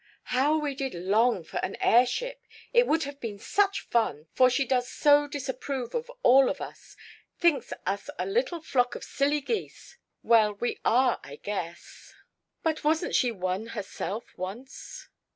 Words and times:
"How 0.33 0.57
we 0.57 0.73
did 0.73 0.95
long 0.95 1.43
for 1.43 1.57
an 1.57 1.75
airship. 1.79 2.41
It 2.73 2.87
would 2.87 3.03
have 3.03 3.19
been 3.19 3.37
such 3.37 3.81
fun, 3.81 4.25
for 4.33 4.49
she 4.49 4.65
does 4.65 4.89
so 4.89 5.27
disapprove 5.27 5.93
of 5.93 6.09
all 6.23 6.49
of 6.49 6.59
us; 6.59 6.97
thinks 7.37 7.71
us 7.85 8.09
a 8.17 8.25
little 8.25 8.61
flock 8.61 8.95
of 8.95 9.03
silly 9.03 9.41
geese. 9.41 9.97
Well, 10.23 10.53
we 10.53 10.79
are, 10.83 11.19
I 11.23 11.35
guess, 11.35 12.15
but 12.63 12.83
wasn't 12.83 13.13
she 13.13 13.31
one 13.31 13.67
herself 13.77 14.25
once? 14.39 15.07